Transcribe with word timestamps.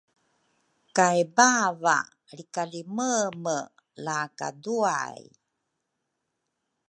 kay 0.95 1.19
bava 1.35 1.97
lrikaliememe 2.35 3.57
la 4.05 4.19
kaduay. 4.39 5.19